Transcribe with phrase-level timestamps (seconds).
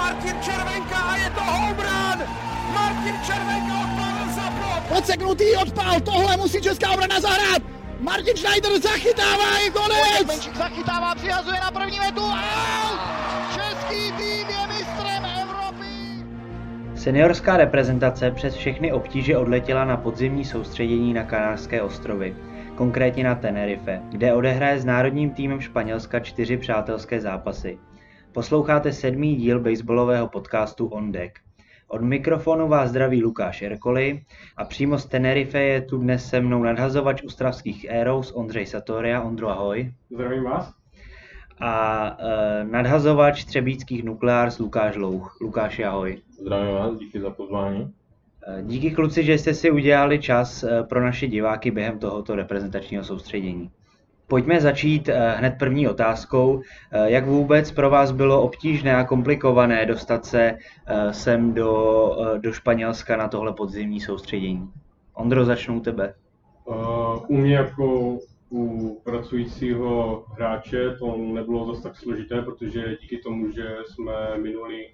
[0.00, 2.18] Martin Červenka a je to home run!
[2.74, 4.98] Martin Červenka odpálil za plot!
[4.98, 7.62] Odseknutý odpal, tohle musí česká obrana zahrát!
[8.00, 10.26] Martin Schneider zachytává, je konec!
[10.26, 12.20] Menšik zachytává, přihazuje na první metu.
[12.20, 13.00] Out!
[13.54, 16.24] Český tým je mistrem Evropy!
[16.94, 22.36] Seniorská reprezentace přes všechny obtíže odletěla na podzimní soustředění na Kanárské ostrovy,
[22.74, 27.78] konkrétně na Tenerife, kde odehraje s národním týmem Španělska čtyři přátelské zápasy.
[28.32, 31.38] Posloucháte sedmý díl baseballového podcastu On Deck.
[31.88, 34.22] Od mikrofonu vás zdraví Lukáš Erkoli
[34.56, 39.22] a přímo z Tenerife je tu dnes se mnou nadhazovač Ustravských Aeros Ondřej Satoria.
[39.22, 39.92] Ondro, ahoj.
[40.10, 40.74] Zdravím vás.
[41.60, 45.36] A e, nadhazovač Třebíckých Nukleárs Lukáš Louch.
[45.40, 46.22] Lukáš, ahoj.
[46.40, 47.92] Zdravím vás, díky za pozvání.
[48.46, 53.04] E, díky kluci, že jste si udělali čas e, pro naše diváky během tohoto reprezentačního
[53.04, 53.70] soustředění.
[54.30, 56.62] Pojďme začít eh, hned první otázkou.
[56.92, 62.52] Eh, jak vůbec pro vás bylo obtížné a komplikované dostat se eh, sem do, do
[62.52, 64.70] Španělska na tohle podzimní soustředění?
[65.14, 66.14] Ondro, začnu u tebe.
[67.28, 68.18] U mě jako
[68.50, 74.12] u pracujícího hráče to nebylo zase tak složité, protože díky tomu, že jsme
[74.42, 74.88] minuli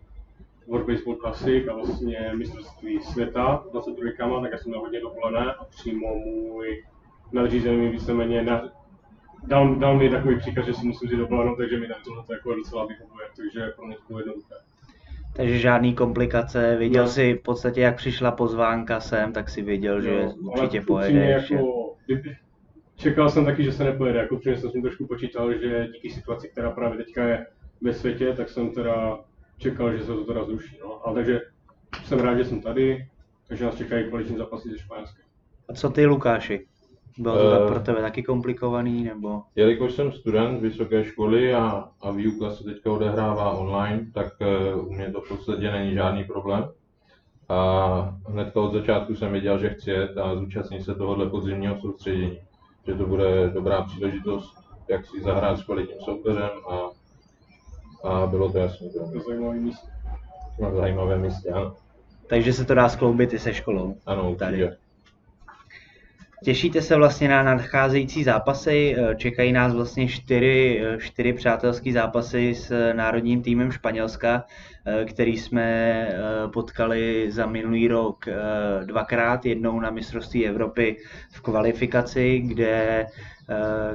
[0.66, 5.64] World Baseball Classic a vlastně mistrovství světa 22 tak já jsem měl hodně dovolené a
[5.64, 6.84] přímo můj
[7.32, 8.42] nadřízený mi víceméně
[9.44, 12.54] dal, dal mi takový příkaz, že si musím vzít dovolenou, takže mi na tohle jako
[12.54, 14.54] docela vyhovuje, takže pro mě to bylo jednoduché.
[15.36, 17.10] Takže žádný komplikace, viděl no.
[17.10, 21.44] si v podstatě, jak přišla pozvánka sem, tak si věděl, no, že určitě pojede.
[21.50, 21.94] Jako,
[22.96, 26.70] čekal jsem taky, že se nepojede, jako upřímně jsem trošku počítal, že díky situaci, která
[26.70, 27.46] právě teďka je
[27.80, 29.18] ve světě, tak jsem teda
[29.58, 30.78] čekal, že se to teda zruší.
[30.80, 31.06] No.
[31.06, 31.40] Ale takže
[32.04, 33.06] jsem rád, že jsem tady,
[33.48, 35.22] takže nás čekají kvalitní zápasy ze Španělska.
[35.68, 36.66] A co ty, Lukáši?
[37.18, 39.42] Bylo to uh, pro tebe taky komplikovaný, nebo?
[39.56, 44.32] Jelikož jsem student vysoké školy a, a výuka se teďka odehrává online, tak
[44.74, 46.68] uh, u mě to v podstatě není žádný problém.
[47.48, 52.38] A hned od začátku jsem věděl, že chci jet a zúčastnit se tohohle podzimního soustředění.
[52.86, 54.54] Že to bude dobrá příležitost,
[54.88, 56.90] jak si zahrát s kvalitním soupeřem a,
[58.08, 58.88] a bylo to jasné.
[58.88, 59.86] To zajímavé místo.
[60.60, 61.74] Na zajímavé místě, ano.
[62.26, 63.96] Takže se to dá skloubit i se školou.
[64.06, 64.44] Ano, určitě.
[64.44, 64.70] Tady.
[66.44, 68.96] Těšíte se vlastně na nadcházející zápasy?
[68.98, 74.44] Eh, čekají nás vlastně čtyři, eh, čtyři přátelské zápasy s národním týmem Španělska,
[74.86, 75.66] eh, který jsme
[76.52, 78.24] potkali za minulý rok
[78.84, 80.96] dvakrát, jednou na mistrovství Evropy
[81.32, 83.06] v kvalifikaci, kde,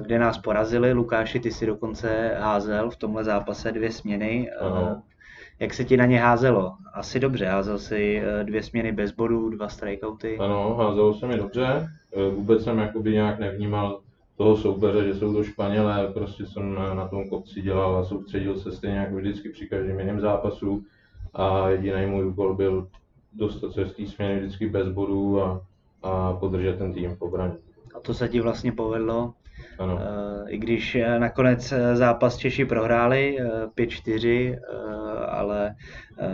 [0.01, 0.94] kde nás porazili.
[0.94, 4.51] Lukáši, ty si dokonce házel v tomhle zápase dvě směny.
[4.59, 5.01] Ano.
[5.61, 6.73] Jak se ti na ně házelo?
[6.94, 10.38] Asi dobře, házel si dvě směny bez bodů, dva strikeouty.
[10.38, 11.88] Ano, házelo se mi dobře.
[12.13, 14.00] Eh, vůbec jsem jakoby nějak nevnímal
[14.38, 18.71] toho soupeře, že jsou to Španělé, prostě jsem na tom kopci dělal a soustředil se
[18.71, 20.83] stejně jako vždycky při každém jiném zápasu
[21.33, 22.88] a jediný můj úkol byl
[23.33, 25.61] dostat se z té směny vždycky bez bodů a,
[26.03, 27.53] a podržet ten tým v obraně.
[27.95, 29.33] A to se ti vlastně povedlo?
[29.81, 30.00] Ano.
[30.47, 33.38] I když eh, nakonec eh, zápas Češi prohráli
[33.78, 34.58] 5-4,
[35.28, 35.75] ale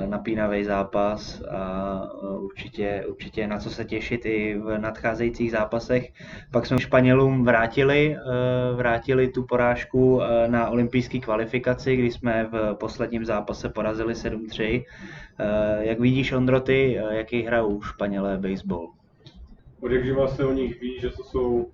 [0.05, 2.01] napínavý zápas a
[2.39, 6.11] určitě, určitě na co se těšit i v nadcházejících zápasech.
[6.51, 8.17] Pak jsme Španělům vrátili,
[8.75, 14.83] vrátili tu porážku na olympijské kvalifikaci, kdy jsme v posledním zápase porazili 7-3.
[15.79, 18.91] Jak vidíš, Ondro, ty, jaký hrajou Španělé baseball?
[19.81, 21.67] Od jak se o nich ví, že to jsou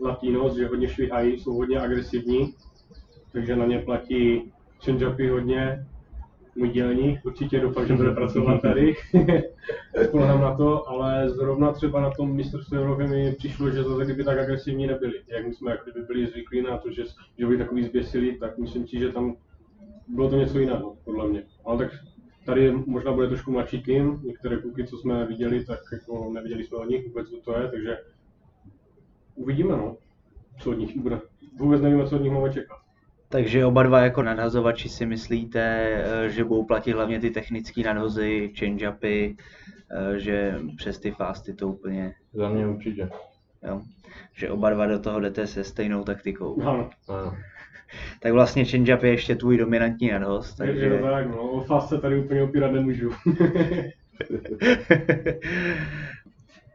[0.00, 2.54] Latinos, že hodně švihají, jsou hodně agresivní,
[3.32, 4.52] takže na ně platí
[4.84, 5.86] changeupy hodně,
[6.56, 8.94] můj dělník, určitě doufám, že bude pracovat tady,
[10.04, 14.24] spolehám na to, ale zrovna třeba na tom mistrovství Evropy mi přišlo, že zase kdyby
[14.24, 17.04] tak agresivní nebyli, jak my jsme kdyby byli zvyklí na to, že,
[17.38, 19.36] že byli takový zběsilí, tak myslím si, že tam
[20.08, 21.42] bylo to něco jiného, podle mě.
[21.64, 21.90] Ale tak
[22.44, 26.78] tady možná bude trošku mladší tým, některé kluky, co jsme viděli, tak jako neviděli jsme
[26.78, 27.98] od nich vůbec, co to je, takže
[29.36, 29.96] uvidíme, no,
[30.58, 31.20] co od nich bude.
[31.58, 32.76] Vůbec nevíme, co od nich máme čekat.
[33.28, 38.52] Takže oba dva jako nadhazovači si myslíte, eh, že budou platit hlavně ty technické nadhozy,
[38.54, 39.36] change-upy,
[39.90, 42.14] eh, že přes ty fasty to úplně...
[42.32, 43.08] Za mě určitě.
[43.68, 43.80] Jo?
[44.32, 46.62] Že oba dva do toho jdete se stejnou taktikou.
[46.62, 46.90] Ano.
[47.08, 47.36] ano.
[48.22, 50.54] tak vlastně change-up je ještě tvůj dominantní nadhoz.
[50.54, 50.84] Takže...
[50.84, 51.50] Je to tak, no.
[51.50, 53.10] O fast se tady úplně opírat nemůžu.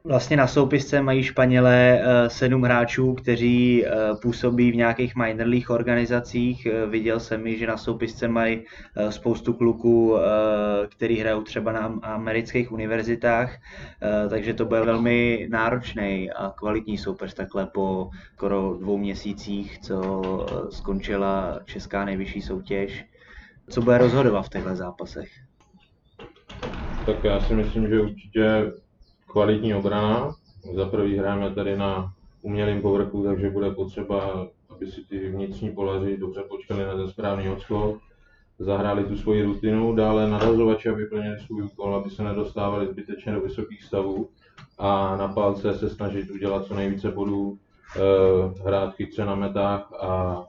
[0.03, 3.89] Vlastně na soupisce mají Španělé eh, sedm hráčů, kteří eh,
[4.21, 6.65] působí v nějakých minor league organizacích.
[6.65, 8.63] Eh, viděl jsem i, že na soupisce mají
[9.09, 10.17] spoustu kluků,
[10.89, 13.57] který hrajou třeba na amerických univerzitách,
[14.29, 20.21] takže to bude velmi náročný a kvalitní soupeř takhle po skoro dvou měsících, co
[20.69, 23.05] skončila česká nejvyšší soutěž.
[23.69, 25.29] Co bude rozhodovat v těchto zápasech?
[27.05, 28.71] Tak já si myslím, že určitě
[29.31, 30.35] kvalitní obrana.
[30.75, 36.17] Za prvý hrajeme tady na umělém povrchu, takže bude potřeba, aby si ty vnitřní polaři
[36.17, 37.99] dobře počkali na ten správný odskok,
[38.59, 43.41] zahráli tu svoji rutinu, dále narazovači, aby plnili svůj úkol, aby se nedostávali zbytečně do
[43.41, 44.29] vysokých stavů
[44.77, 47.57] a na palce se snažit udělat co nejvíce bodů,
[47.95, 50.43] eh, hrát chytře na metách a,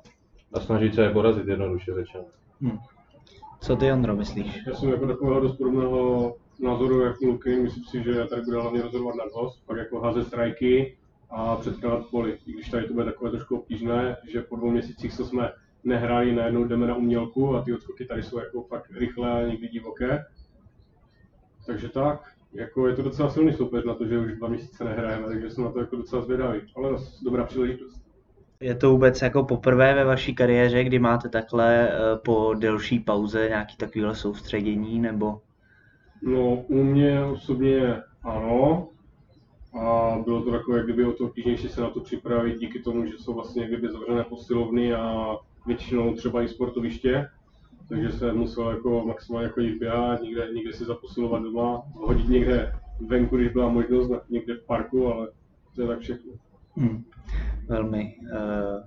[0.52, 2.24] a snažit se je porazit jednoduše řečeno.
[2.60, 2.78] Hm.
[3.60, 4.66] Co ty, Ondro, myslíš?
[4.66, 8.82] Já jsem jako takového dost podobného názoru jako Luky, myslím si, že tady bude hlavně
[8.82, 10.96] rozhodovat na host, pak jako házet strajky
[11.30, 12.38] a předkládat poli.
[12.46, 15.52] I když tady to bude takové trošku obtížné, že po dvou měsících, co jsme
[15.84, 19.68] nehráli, najednou jdeme na umělku a ty odskoky tady jsou jako fakt rychlé a někdy
[19.68, 20.24] divoké.
[21.66, 25.26] Takže tak, jako je to docela silný soupeř na to, že už dva měsíce nehrajeme,
[25.26, 28.02] takže jsem na to jako docela zvědavý, ale dobrá příležitost.
[28.60, 33.48] Je to vůbec jako poprvé ve vaší kariéře, kdy máte takhle eh, po delší pauze
[33.48, 35.40] nějaký takovýhle soustředění, nebo?
[36.22, 38.88] No, u mě osobně ano.
[39.80, 43.12] A bylo to takové, kdyby o to obtížnější se na to připravit díky tomu, že
[43.18, 45.36] jsou vlastně kdyby zavřené posilovny a
[45.66, 47.28] většinou třeba i sportoviště.
[47.88, 52.72] Takže se musel jako maximálně chodit běhat, někde, někde si zaposilovat doma, hodit někde
[53.06, 55.28] venku, když byla možnost, někde v parku, ale
[55.74, 56.32] to je tak všechno.
[56.76, 57.04] Hmm.
[57.68, 58.28] Velmi uh,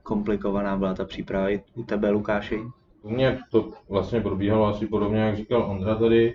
[0.04, 2.62] komplikovaná byla ta příprava i u tebe, Lukáši.
[3.02, 6.34] U mě to vlastně probíhalo asi podobně, jak říkal Ondra tady.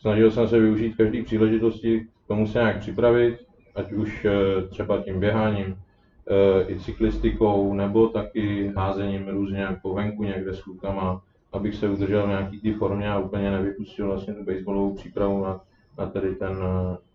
[0.00, 3.38] Snažil jsem se využít každé příležitosti k tomu se nějak připravit,
[3.74, 10.24] ať už uh, třeba tím běháním, uh, i cyklistikou, nebo taky házením různě po venku
[10.24, 11.22] někde s klukama,
[11.52, 15.60] abych se udržel v nějaký té formě a úplně nevypustil vlastně tu baseballovou přípravu na,
[15.98, 16.58] na, tady ten,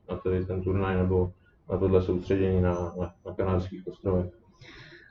[0.10, 1.32] na tady ten turnaj nebo
[1.72, 4.43] na tohle soustředění na, na, na kanárských ostrovech.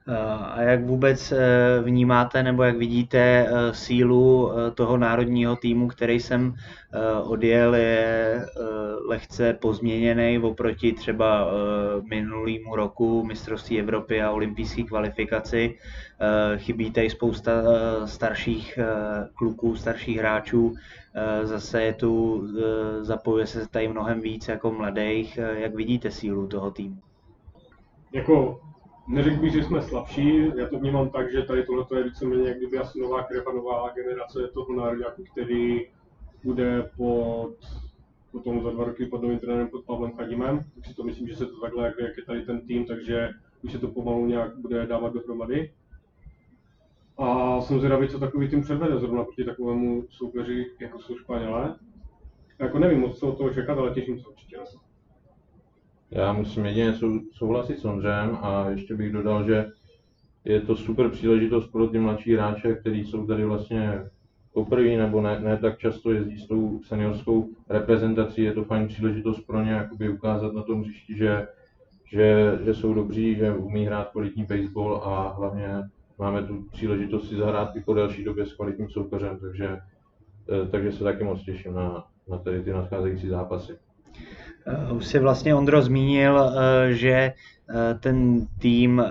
[0.07, 1.39] A jak vůbec eh,
[1.83, 6.55] vnímáte nebo jak vidíte eh, sílu eh, toho národního týmu, který jsem
[7.25, 8.47] odjel, je
[9.09, 11.47] lehce pozměněný oproti třeba
[12.11, 15.79] minulýmu roku mistrovství Evropy a olympijské kvalifikaci.
[16.57, 17.53] Chybí tady spousta
[18.05, 18.79] starších
[19.35, 20.75] kluků, starších hráčů.
[21.43, 22.43] Zase je tu,
[23.01, 25.39] zapojuje se tady mnohem víc jako mladých.
[25.55, 26.97] Jak vidíte sílu toho týmu?
[28.13, 28.61] Jako
[29.09, 32.57] Neřekl bych, že jsme slabší, já to vnímám tak, že tady tohle je víceméně jak
[32.57, 35.81] kdyby asi nová krev nová generace toho národňáku, který
[36.45, 37.57] bude pod,
[38.33, 41.47] potom za dva roky pod novým trenérem pod Pavlem Chadimem, takže to myslím, že se
[41.47, 43.31] to takhle, jak, jak je tady ten tým, takže
[43.63, 45.73] už se to pomalu nějak bude dávat dohromady.
[47.19, 51.77] A jsem zvědavý, co takový tým předvede zrovna proti takovému soupeři, jako jsou Španělé.
[52.59, 54.92] Jako nevím moc, co od toho čekat, ale těším se určitě na.
[56.15, 56.95] Já musím jedině
[57.33, 59.67] souhlasit s Ondřejem a ještě bych dodal, že
[60.45, 64.11] je to super příležitost pro ty mladší hráče, kteří jsou tady vlastně
[64.53, 68.43] poprvé nebo ne, ne tak často jezdí s tou seniorskou reprezentací.
[68.43, 71.49] Je to fajn příležitost pro ně jakoby ukázat na tom hřišti, že,
[72.05, 75.69] že, že jsou dobří, že umí hrát kvalitní baseball a hlavně
[76.19, 79.79] máme tu příležitost si zahrát i po delší době s kvalitním soupeřem, takže,
[80.51, 83.73] eh, takže se taky moc těším na, na tady ty nadcházející zápasy.
[84.67, 87.35] Eh, už si vlastně Ondro zmínil, eh, že eh,
[88.01, 89.05] ten tým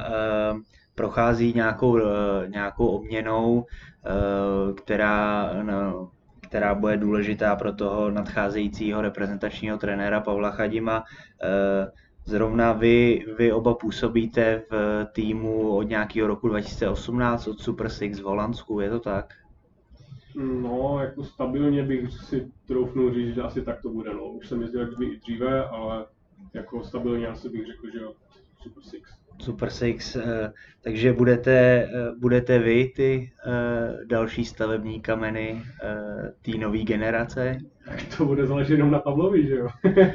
[0.95, 1.99] prochází nějakou,
[2.47, 3.65] nějakou obměnou,
[4.75, 6.09] která, no,
[6.41, 11.03] která bude důležitá pro toho nadcházejícího reprezentačního trenéra Pavla Chadima.
[12.25, 18.23] Zrovna vy, vy oba působíte v týmu od nějakého roku 2018, od Super Six v
[18.23, 19.33] Holandsku, je to tak?
[20.35, 24.13] No, jako stabilně bych si troufnul říct, že asi tak to bude.
[24.13, 24.25] No.
[24.25, 26.05] Už jsem jezdil kdyby i dříve, ale
[26.53, 28.13] jako stabilně asi bych řekl, že jo,
[28.63, 29.21] Super Six.
[29.39, 31.87] Super Six, eh, takže budete, eh,
[32.19, 35.61] budete vy ty eh, další stavební kameny
[36.41, 37.57] té nové generace?
[38.17, 39.67] To bude záležet jenom na Pavlovi, že jo?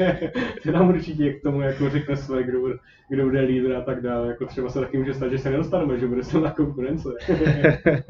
[0.62, 2.75] Ty nám určitě k tomu jako řekne své, kdo bude,
[3.08, 4.28] kdo bude lídr a tak dále.
[4.28, 7.08] Jako třeba se taky může stát, že se nedostaneme, že bude silná konkurence.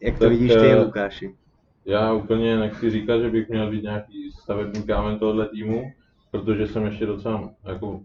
[0.00, 1.34] Jak to tak, vidíš ty, eh, Lukáši?
[1.84, 5.92] Já úplně nechci říkat, že bych měl být nějaký stavební kámen tohohle týmu,
[6.30, 8.00] protože jsem ještě docela jako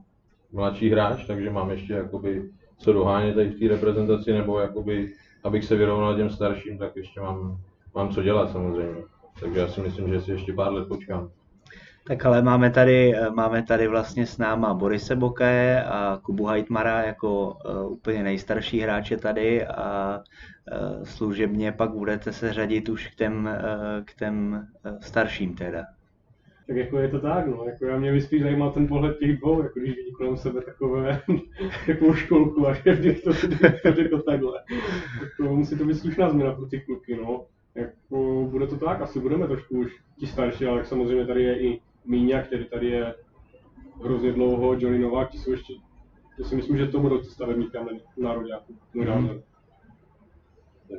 [0.52, 5.66] mladší hráč, takže mám ještě jakoby co dohánět tady v té reprezentaci, nebo jakoby, abych
[5.66, 7.58] se vyrovnal těm starším, tak ještě mám,
[7.96, 9.04] mám co dělat samozřejmě.
[9.40, 11.30] Takže já si myslím, že si ještě pár let počkám.
[12.08, 17.58] Tak ale máme tady, máme tady vlastně s náma Borise Bokaje a Kubu Hajtmara jako
[17.86, 23.46] uh, úplně nejstarší hráče tady a uh, služebně pak budete se řadit už k těm,
[23.46, 24.68] uh, k těm
[25.02, 25.84] starším teda.
[26.68, 29.38] Tak jako je to tak, no, jako já mě by spíš zajímal ten pohled těch
[29.38, 31.22] dvou, jako když vidí kolem sebe takové,
[31.88, 33.34] takovou školku a že to,
[33.84, 34.64] to řekl takhle.
[35.20, 37.46] Tak to musí to být slušná změna pro ty kluky, no.
[37.76, 41.82] jako bude to tak, asi budeme trošku už ti starší, ale samozřejmě tady je i
[42.06, 43.16] Míňa, který tady je
[44.04, 45.74] hrozně dlouho, Johnny Novák, ti jsou ještě,
[46.38, 49.42] to si myslím, že to budou ty stavební kameny nároďáků, můj názor.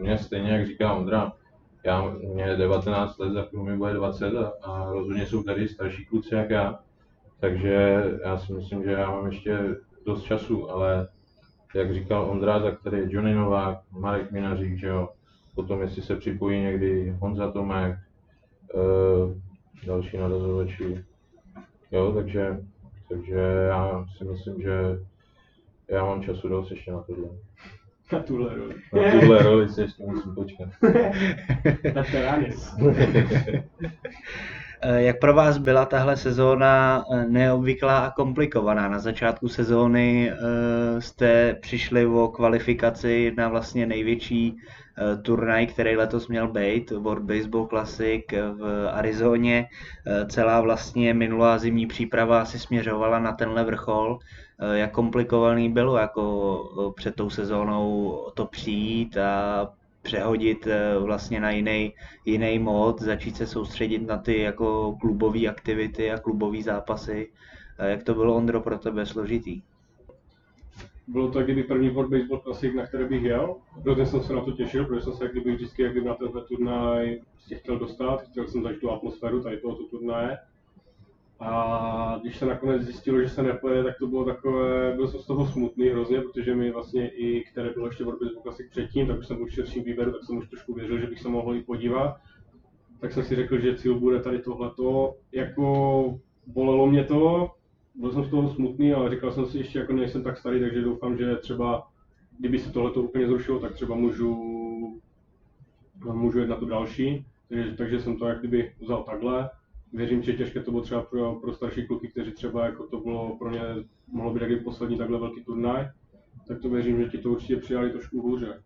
[0.01, 1.33] Mně stejně, jak říká Ondra,
[1.85, 5.69] já, mě je 19 let, za chvíli mi bude 20 a, a rozhodně jsou tady
[5.69, 6.79] starší kluci jak já,
[7.41, 9.59] takže já si myslím, že já mám ještě
[10.07, 11.09] dost času, ale
[11.75, 15.09] jak říkal Ondra, tak tady je Johnny Novák, Marek Minařík, že jo,
[15.55, 17.99] potom jestli se připojí někdy Honza Tomek,
[18.75, 19.44] uh,
[19.87, 21.04] další nadazovači,
[21.90, 22.61] jo, takže,
[23.09, 23.38] takže
[23.69, 24.73] já si myslím, že
[25.88, 27.28] já mám času dost ještě na tohle.
[28.12, 28.75] Na tuhle roli.
[28.93, 30.69] Na tuhle roli si ještě musím počkat.
[31.95, 32.75] Veteranis.
[34.87, 38.88] Eh, Jak pro vás byla tahle sezóna eh, neobvyklá a komplikovaná?
[38.88, 44.57] Na začátku sezóny eh, jste přišli o kvalifikaci na vlastně největší
[45.23, 49.69] turnaj, který letos měl být, World Baseball Classic v Arizoně.
[50.07, 54.19] Eh, Celá vlastně minulá zimní příprava asi směřovala na tenhle vrchol.
[54.59, 56.25] Eh, Jak komplikovaný bylo jako
[56.89, 59.71] eh, před tou sezónou to přijít a
[60.03, 66.11] přehodit eh, vlastně na jiný, jiný mod, začít se soustředit na ty jako klubové aktivity
[66.13, 67.33] a klubové zápasy.
[67.79, 69.63] Eh, Jak to bylo, Ondro, pro tebe složitý?
[71.07, 73.57] Bylo to kdyby první World Baseball Classic, na který bych jel.
[73.83, 76.45] Hrozně jsem se na to těšil, protože jsem se kdyby vždycky jak kdyby na tenhle
[76.45, 78.23] turnaj prostě chtěl dostat.
[78.23, 80.39] Chtěl jsem zažít tu atmosféru tady tohoto turnaje.
[81.41, 85.27] A když se nakonec zjistilo, že se nepojede, tak to bylo takové, byl jsem z
[85.27, 89.19] toho smutný hrozně, protože mi vlastně i, které bylo ještě World Baseball Classic předtím, tak
[89.19, 91.55] už jsem byl v širším výběru, tak jsem už trošku věřil, že bych se mohl
[91.55, 92.17] jít podívat.
[93.01, 95.15] Tak jsem si řekl, že cíl bude tady tohleto.
[95.33, 97.51] Jako bolelo mě to,
[97.95, 100.83] byl jsem z toho smutný, ale říkal jsem si ještě, jako nejsem tak starý, takže
[100.83, 101.89] doufám, že třeba,
[102.39, 105.01] kdyby se tohleto úplně zrušilo, tak třeba můžu,
[106.13, 107.27] můžu jít na to další.
[107.49, 109.51] Takže, takže jsem to jak kdyby vzal takhle.
[109.93, 113.37] Věřím, že těžké to bylo třeba pro, pro starší kluky, kteří třeba jako to bylo
[113.37, 113.61] pro ně,
[114.09, 115.89] mohlo být jaký poslední takhle velký turnaj,
[116.49, 118.63] tak to věřím, že ti to určitě přijali trošku hůře.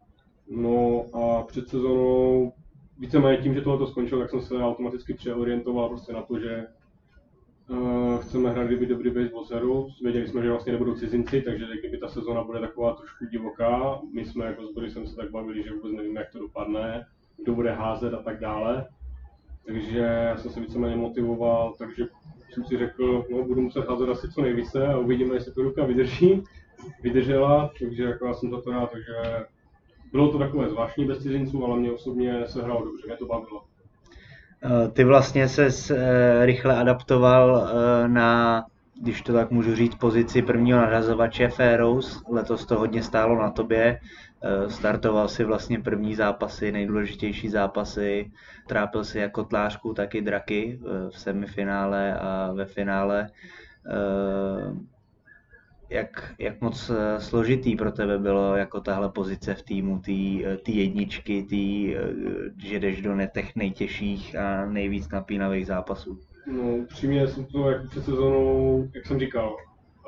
[0.51, 2.53] No a před sezónou,
[2.99, 6.67] víceméně tím, že tohle skončilo, tak jsem se automaticky přeorientoval prostě na to, že
[7.71, 9.89] Uh, chceme hrát kdyby dobrý baseball seru.
[10.03, 14.01] Věděli jsme, že vlastně nebudou cizinci, takže kdyby ta sezóna bude taková trošku divoká.
[14.15, 17.07] My jsme jako s Borisem se tak bavili, že vůbec nevíme, jak to dopadne,
[17.43, 18.89] kdo bude házet a tak dále.
[19.67, 22.07] Takže já jsem se víceméně motivoval, takže
[22.51, 25.85] jsem si řekl, no budu muset házet asi co nejvíce a uvidíme, jestli to ruka
[25.85, 26.43] vydrží.
[27.03, 29.47] Vydržela, takže jako já jsem za to rád, takže
[30.13, 33.68] bylo to takové zvláštní bez cizinců, ale mě osobně se hrálo dobře, mě to bavilo.
[34.65, 35.69] Eh, Ty vlastně se
[36.45, 38.65] rychle adaptoval eh, na,
[39.01, 42.23] když to tak můžu říct, pozici prvního narazovače Féros.
[42.29, 44.01] Letos to hodně stálo na tobě.
[44.43, 48.31] Eh, Startoval si vlastně první zápasy, nejdůležitější zápasy.
[48.67, 53.31] Trápil si jako tlářku, tak i draky eh, v semifinále a ve finále.
[55.91, 60.43] Eh, Jak, jak moc eh, složitý pro tebe bylo jako tahle pozice v týmu, ty
[60.67, 62.01] jedničky, tý, eh,
[62.65, 66.19] že jdeš do ne- těch nejtěžších a nejvíc napínavých zápasů?
[66.47, 69.57] No, upřímně jsem to jako před sezónou, jak jsem říkal,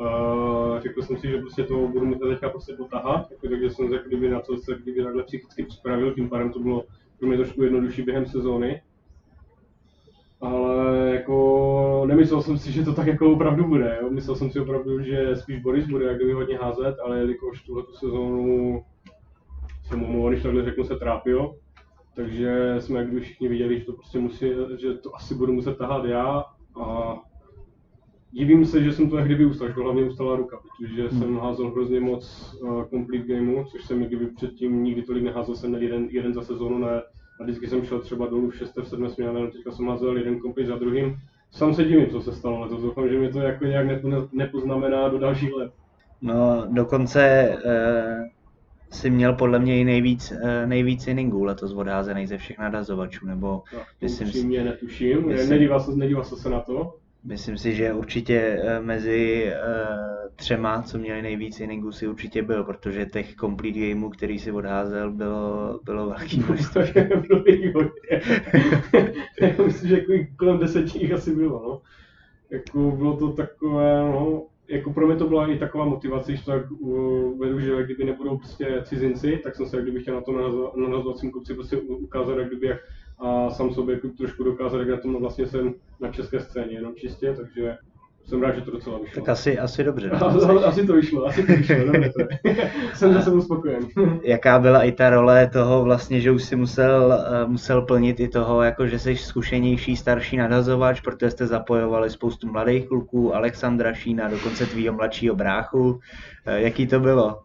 [0.00, 3.90] uh, řekl jsem si, že prostě to budu muset teďka prostě potahat, jako, takže jsem
[3.90, 6.84] řekl, kdyby na to se kdyby takhle psychicky připravil, tím pádem to bylo
[7.18, 8.82] pro mě trošku jednodušší během sezóny.
[10.40, 14.10] Ale jako nemyslel jsem si, že to tak jako opravdu bude, jo?
[14.10, 17.82] myslel jsem si opravdu, že spíš Boris bude jak kdyby hodně házet, ale jelikož tuhle
[17.98, 18.82] sezónu
[19.82, 21.54] jsem mu, když takhle řeknu, se trápil,
[22.14, 24.46] takže jsme jak všichni viděli, že to prostě musí,
[24.78, 26.44] že to asi budu muset tahat já
[26.82, 27.16] a
[28.32, 31.20] divím se, že jsem to jak kdyby ustal, že to hlavně ustala ruka, protože Hmm.
[31.20, 35.70] jsem házel hrozně moc uh, complete gameu, což jsem kdyby předtím nikdy tolik neházel, jsem
[35.70, 37.02] měl jeden, jeden za sezónu, ne,
[37.40, 38.76] a vždycky jsem šel třeba dolů v 6.
[38.76, 39.10] v 7.
[39.10, 41.16] směně, ale teďka jsem házel jeden complete za druhým.
[41.50, 45.08] Sám se divím, co se stalo letos, doufám, že mi to jako nějak nepo- nepoznamená
[45.08, 45.72] do dalších let.
[46.22, 47.22] No, dokonce
[47.64, 48.30] eh,
[48.90, 53.62] si měl podle mě i nejvíc, eh, nejvíc inningů letos odházených ze všech nadazovačů, nebo
[53.72, 56.96] Tak, to Myslím si- upřímně netuším, myslím- nedíval se, nedíval se, se na to.
[57.24, 59.52] myslím si, že určitě eh, mezi
[60.36, 65.12] třema, co měli nejvíc inningů, si určitě byl, protože těch complete gameů, který si odházel,
[65.12, 66.82] bylo, bylo velký množství.
[69.66, 71.82] myslím, že jako kolem deseti jich asi bylo, no.
[72.50, 76.70] Jako bylo to takové, no, jako pro mě to byla i taková motivace, že tak
[76.70, 80.32] uvedu, že kdyby nebudou prostě cizinci, tak jsem se jak kdyby chtěl na to
[80.76, 82.78] na nazvacím kopci prostě ukázat, jak kdyby jak
[83.20, 86.94] a sám sobě jako trošku dokázat, jak na tom vlastně jsem na české scéně, jenom
[86.94, 87.76] čistě, takže
[88.24, 89.20] jsem rád, že to docela vyšlo.
[89.20, 90.10] Tak asi, asi dobře.
[90.10, 92.50] asi, asi to vyšlo, asi to vyšlo, dobře to
[92.94, 93.88] jsem zase uspokojen.
[94.22, 98.28] Jaká byla i ta role toho vlastně, že už si musel, eh, musel plnit i
[98.28, 104.28] toho, jako že jsi zkušenější, starší nadhazovač, protože jste zapojovali spoustu mladých kluků, Alexandra Šína,
[104.28, 106.00] dokonce tvýho mladšího bráchu.
[106.46, 107.38] Eh, jaký to bylo?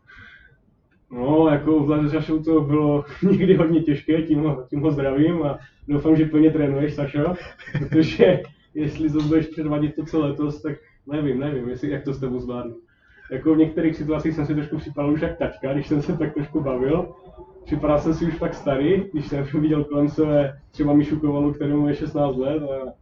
[1.11, 5.59] No, jako v Sašou to bylo někdy hodně těžké, tím ho, tím ho zdravím a
[5.87, 7.33] doufám, že plně trénuješ, Sašo,
[7.79, 8.41] protože
[8.75, 10.75] jestli to budeš předvádět to, co letos, tak
[11.07, 12.75] nevím, nevím, jestli, jak to s tebou zvládnu.
[13.31, 16.33] Jako v některých situacích jsem si trošku připadal už jak tačka, když jsem se tak
[16.33, 17.13] trošku bavil.
[17.65, 21.87] Připadal jsem si už fakt starý, když jsem viděl kolem sebe třeba Mišu Kovalu, kterému
[21.87, 22.63] je 16 let.
[22.63, 22.93] A,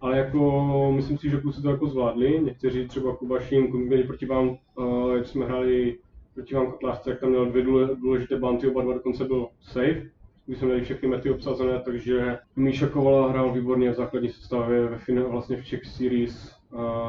[0.00, 2.40] ale jako myslím si, že kluci to jako zvládli.
[2.40, 5.98] Někteří třeba Kuba Ším, proti vám, uh, jak jsme hráli
[6.34, 7.64] proti vám Kotlářce, jak tam měl dvě
[7.94, 10.10] důležité banty, oba dva dokonce byl safe
[10.50, 14.98] když jsme měli všechny mety obsazené, takže Míša Kovala hrál výborně v základní sestavě, ve
[14.98, 16.54] finále vlastně v Czech Series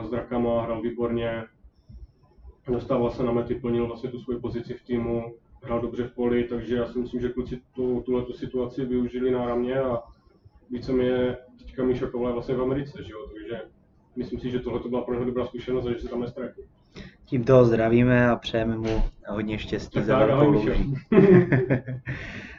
[0.03, 1.43] s Drakama hrál výborně,
[2.67, 6.43] dostával se na mety, plnil vlastně tu svoji pozici v týmu, hrál dobře v poli,
[6.43, 10.03] takže já si myslím, že kluci tu, tuhle situaci využili náramně a
[10.69, 13.27] více mě teďka Míša Kovala je vlastně v Americe, že jo?
[13.33, 13.62] takže
[14.15, 16.62] myslím si, že tohle to byla pro něho dobrá zkušenost a že se tam nestratí.
[17.31, 20.65] Tímto ho zdravíme a přejeme mu hodně štěstí tak za velkou.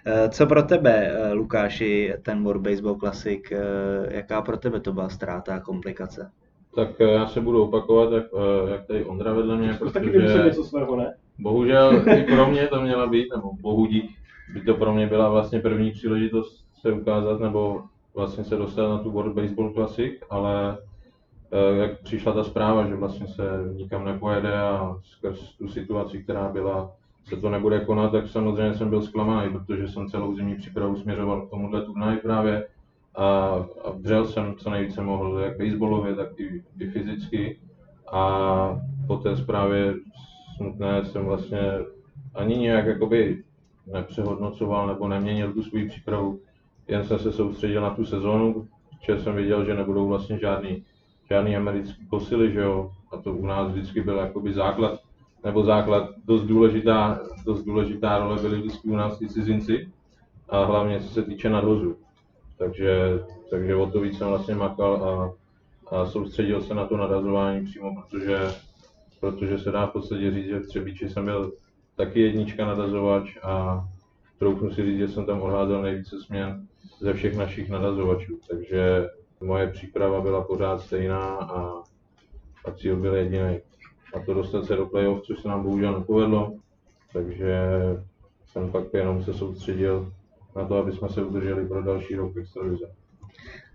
[0.07, 4.93] Eh, co pro tebe, eh, Lukáši, ten World Baseball Classic, eh, jaká pro tebe to
[4.93, 6.31] byla ztráta a komplikace?
[6.75, 8.25] Tak já se budu opakovat, jak,
[8.71, 11.14] jak tady Ondra vedle mě, protože taky něco svého, ne?
[11.38, 14.11] bohužel i pro mě to měla být, nebo bohu dík,
[14.55, 17.83] by to pro mě byla vlastně první příležitost se ukázat, nebo
[18.14, 20.79] vlastně se dostat na tu World Baseball Classic, ale
[21.80, 23.42] jak přišla ta zpráva, že vlastně se
[23.73, 26.92] nikam nepojede a skrz tu situaci, která byla,
[27.25, 31.47] se to nebude konat, tak samozřejmě jsem byl zklamaný, protože jsem celou zimní přípravu směřoval
[31.47, 32.66] k tomuhle turnaji právě
[33.14, 33.26] a,
[33.85, 37.59] a břel jsem co nejvíce mohl, jak baseballově, tak i, i fyzicky.
[38.12, 39.94] A po té zprávě
[40.56, 41.61] smutné jsem vlastně
[42.35, 43.42] ani nějak jakoby
[43.92, 46.40] nepřehodnocoval nebo neměnil tu svou přípravu,
[46.88, 48.68] jen jsem se soustředil na tu sezónu,
[49.06, 50.84] protože jsem viděl, že nebudou vlastně žádný,
[51.32, 55.00] žádný americký posily, že jo, a to u nás vždycky byl jakoby základ
[55.45, 59.88] nebo základ, dost důležitá, dost důležitá role byly vždycky u nás ty cizinci
[60.49, 61.97] a hlavně co se týče nadvozu.
[62.58, 63.18] Takže,
[63.50, 65.12] takže o to víc jsem vlastně makal a,
[65.97, 68.38] a soustředil se na to nadazování přímo, protože,
[69.21, 71.52] protože se dá v podstatě říct, že v Třebíči jsem byl
[71.97, 73.84] taky jednička nadazovač a
[74.38, 76.66] troufnu si říct, že jsem tam odházel nejvíce směn
[77.00, 78.38] ze všech našich nadazovačů.
[78.50, 79.08] Takže
[79.43, 81.83] moje příprava byla pořád stejná a,
[82.65, 83.61] a cíl byl jediný
[84.15, 86.52] a to dostat se do playoff, což se nám bohužel nepovedlo.
[87.13, 87.61] Takže
[88.47, 90.13] jsem pak jenom se soustředil
[90.57, 92.95] na to, aby jsme se udrželi pro další rok extravize.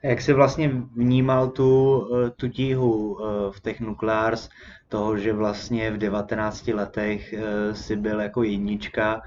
[0.04, 4.50] Jak jsi vlastně vnímal tu, eh, tu tíhu eh, v těch Nuclears,
[4.90, 9.22] toho, že vlastně v 19 letech eh, si byl jako jednička,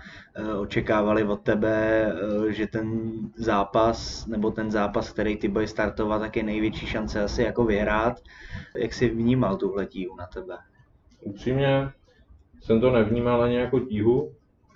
[0.58, 2.12] očekávali od tebe,
[2.48, 7.42] že ten zápas, nebo ten zápas, který ty budeš startovat, tak je největší šance asi
[7.42, 8.20] jako vyhrát.
[8.76, 10.56] Jak jsi vnímal tuhle tíhu na tebe?
[11.20, 11.90] upřímně
[12.60, 14.32] jsem to nevnímal ani jako tíhu,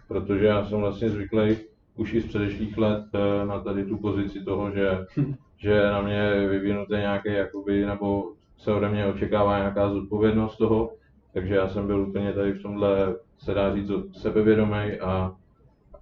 [0.08, 1.56] protože já jsem vlastně zvyklý
[1.96, 5.06] už i z předešlých let eh, na tady tu pozici toho, že,
[5.56, 10.92] že na mě je vyvinuté nějaké, jakoby, nebo se ode mě očekává nějaká zodpovědnost toho,
[11.32, 15.32] takže já jsem byl úplně tady v tomhle, se dá říct, sebevědomý a,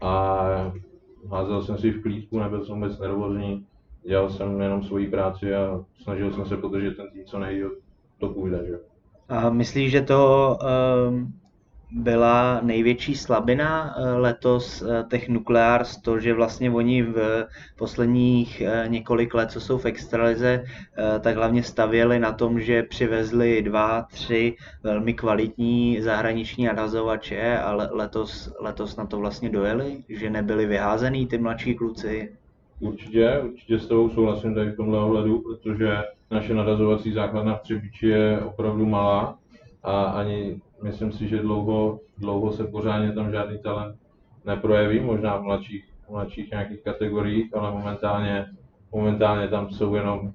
[0.00, 0.72] a
[1.31, 3.66] házel jsem si v klídku, nebyl jsem vůbec nervózní,
[4.07, 7.76] dělal jsem jenom svoji práci a snažil jsem se podržet ten tým co nejdíl,
[8.18, 8.66] to půjde.
[8.66, 8.78] Že?
[9.28, 10.59] A myslíš, že to
[11.09, 11.33] um,
[11.94, 18.90] byla největší slabina uh, letos uh, těch Nuclears, to, že vlastně oni v posledních uh,
[18.90, 20.64] několik let, co jsou v extralize,
[21.20, 28.52] tak hlavně stavěli na tom, že přivezli dva, tři velmi kvalitní zahraniční nadazovače a letos,
[28.61, 32.33] letos na to vlastně dojeli, že nebyli vyházený ty mladší kluci.
[32.81, 35.96] Určitě, určitě s tebou souhlasím tady v tomhle ohledu, protože
[36.31, 39.38] naše nadazovací základna v Třebíči je opravdu malá
[39.83, 43.97] a ani myslím si, že dlouho, dlouho se pořádně tam žádný talent
[44.45, 48.47] neprojeví, možná v mladších, mladších nějakých kategoriích, ale momentálně,
[48.92, 50.33] momentálně tam jsou jenom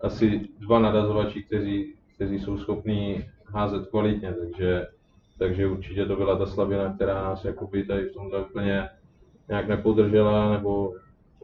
[0.00, 4.86] asi dva nadazovači, kteří, kteří jsou schopní házet kvalitně, takže,
[5.38, 8.88] takže určitě to byla ta slabina, která nás jakoby tady v tomhle úplně
[9.48, 10.94] nějak nepodržela nebo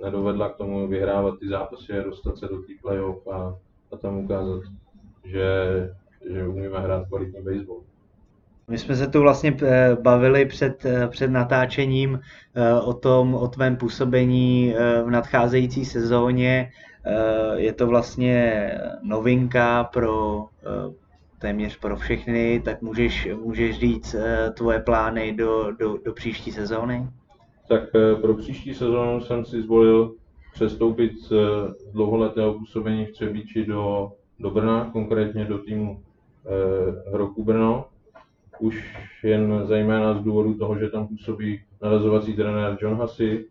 [0.03, 3.57] nedovedla k tomu vyhrávat ty zápasy a dostat se do těch playoff a,
[3.93, 4.61] a tam ukázat,
[5.25, 5.45] že,
[6.31, 7.81] že umíme hrát kvalitní baseball.
[8.69, 12.21] My jsme se tu vlastně eh, bavili před, eh, před natáčením
[12.55, 16.71] eh, o tom, o tvém působení v nadcházející sezóně.
[17.55, 18.71] Je to vlastně
[19.03, 20.47] novinka pro,
[21.39, 24.17] téměř pro všechny, tak můžeš, můžeš říct
[24.55, 27.07] tvoje plány do, do, do příští sezóny?
[27.69, 27.83] Tak
[28.21, 30.15] pro příští sezónu jsem si zvolil
[30.55, 31.33] přestoupit z
[31.93, 36.03] dlouholetého působení v Třebíči do, do Brna, konkrétně do týmu
[36.47, 37.87] eh, Hroku Brno.
[38.59, 43.47] Už jen zejména z důvodu toho, že tam působí narazovací trenér John Hussey,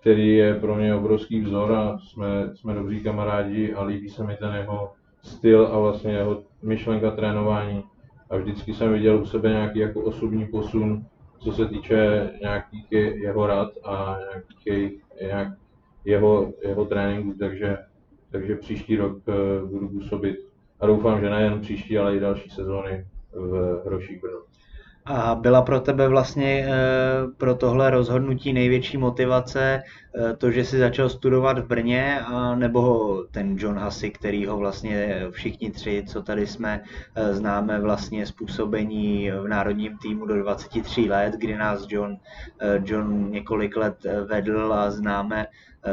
[0.00, 4.36] který je pro mě obrovský vzor a jsme, jsme dobří kamarádi a líbí se mi
[4.36, 7.84] ten jeho styl a vlastně jeho myšlenka trénování.
[8.30, 11.06] A vždycky jsem viděl u sebe nějaký jako osobní posun,
[11.38, 15.48] co se týče nějakých jeho rad a nějakých, nějak
[16.04, 17.78] jeho, jeho tréninku, takže,
[18.30, 20.49] takže příští rok eh, budu působit
[20.80, 24.40] a doufám, že nejen příští, ale i další sezóny v Hroších Brno.
[25.04, 26.72] A byla pro tebe vlastně eh,
[27.36, 33.14] pro tohle rozhodnutí největší motivace eh, to, že jsi začal studovat v Brně, a nebo
[33.30, 36.80] ten John Hussey, který ho vlastně všichni tři, co tady jsme,
[37.14, 42.16] eh, známe vlastně způsobení v národním týmu do 23 let, kdy nás John,
[42.84, 45.46] John několik let vedl a známe,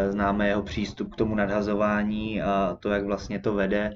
[0.10, 3.94] známe jeho přístup k tomu nadhazování a to, jak vlastně to vede.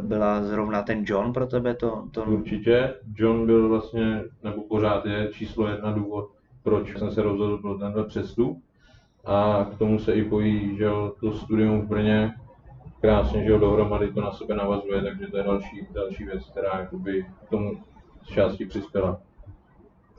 [0.00, 2.04] Byla zrovna ten John pro tebe to?
[2.10, 2.24] to...
[2.24, 2.94] Určitě.
[3.14, 6.30] John byl vlastně, nebo pořád je číslo jedna důvod,
[6.62, 8.62] proč jsem se rozhodl pro tenhle přestup.
[9.24, 10.88] A k tomu se i pojí, že
[11.20, 12.34] to studium v Brně
[13.00, 17.26] krásně, že dohromady to na sebe navazuje, takže to je další, další věc, která jakoby
[17.46, 17.72] k tomu
[18.22, 19.20] z části přispěla.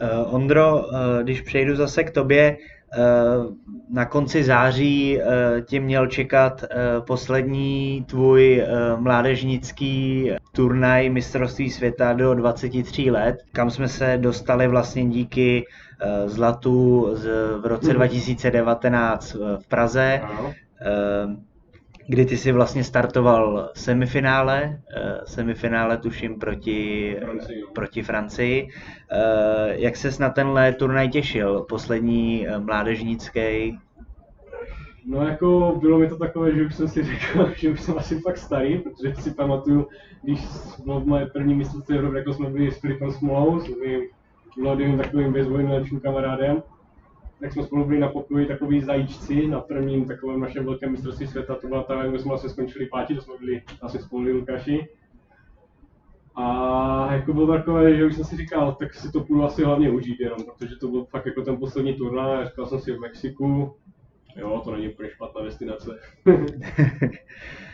[0.02, 0.84] Uh, Ondro, uh,
[1.24, 2.58] když přejdu zase k tobě,
[2.98, 3.56] uh,
[3.90, 5.20] na konci září
[5.66, 6.64] tě měl čekat
[7.08, 8.64] poslední tvůj
[8.96, 15.66] mládežnický turnaj mistrovství světa do 23 let, kam jsme se dostali vlastně díky
[16.26, 17.10] zlatu
[17.62, 19.58] v roce 2019 mhm.
[19.58, 20.22] v Praze.
[20.24, 20.54] Ano
[22.08, 27.64] kdy ty si vlastně startoval semifinále, eh, semifinále tuším proti Francii.
[27.76, 28.70] Proti Francii.
[29.12, 33.80] Eh, jak ses na tenhle turnaj těšil, poslední eh, mládežnický?
[35.06, 38.20] No jako bylo mi to takové, že už jsem si řekl, že už jsem asi
[38.20, 39.88] fakt starý, protože si pamatuju,
[40.24, 40.40] když
[40.84, 44.02] bylo moje první mistrovství Evropy, jako jsme byli s Filipem Smolou, s mým
[44.58, 46.64] mladým takovým bezvojným kamarádem,
[47.42, 51.56] tak jsme spolu byli na pokoji takový zajíčci na prvním takovém našem velkém mistrovství světa,
[51.56, 54.88] to byla ta, kde jsme asi skončili pátí, to jsme byli asi spolu Lukáši.
[56.36, 59.90] A jako bylo takové, že už jsem si říkal, tak si to půjdu asi hlavně
[59.90, 63.76] užít jenom, protože to byl fakt jako ten poslední turnaj, říkal jsem si v Mexiku,
[64.36, 66.00] jo, to není úplně špatná destinace.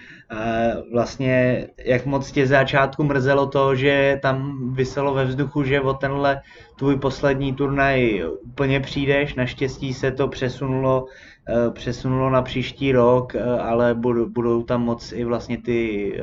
[0.91, 6.41] vlastně jak moc tě začátku mrzelo to, že tam vyselo ve vzduchu, že o tenhle
[6.75, 11.05] tvůj poslední turnaj úplně přijdeš, naštěstí se to přesunulo,
[11.49, 13.95] eh, přesunulo na příští rok, eh, ale
[14.27, 16.13] budou tam moc i vlastně ty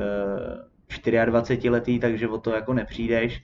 [1.24, 3.42] 24 eh, letý, takže o to jako nepřijdeš.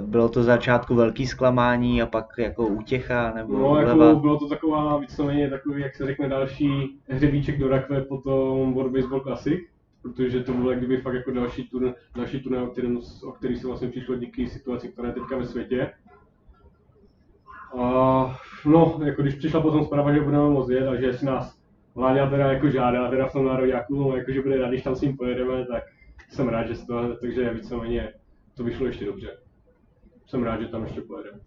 [0.00, 4.98] Bylo to začátku velký zklamání a pak jako útěcha nebo No, jako bylo to taková
[4.98, 9.60] víceméně takový, jak se řekne, další hřebíček do rakve po tom World Baseball Classic,
[10.02, 13.66] protože to bylo kdyby fakt jako další turné, další turné, o, kterém, o který se
[13.66, 15.92] vlastně přišlo díky situaci, která je teďka ve světě.
[17.78, 21.64] A no, jako když přišla potom zpráva, že budeme moc jet a že si nás
[21.94, 24.96] Vláďa teda jako žádá teda v tom nároďáku, no, jako že bude rád, když tam
[24.96, 25.82] s ním pojedeme, tak
[26.30, 28.12] jsem rád, že to, takže víceméně
[28.56, 29.43] to vyšlo ještě dobře
[30.34, 31.38] jsem rád, že tam ještě pojedeme.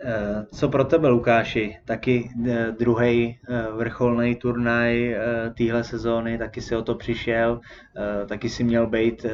[0.00, 1.78] Eh, co pro tebe, Lukáši?
[1.84, 5.16] Taky eh, druhý eh, vrcholný turnaj
[5.58, 7.60] téhle sezóny, taky si o to přišel,
[8.28, 9.26] taky si měl být